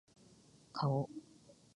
[0.81, 1.07] 顔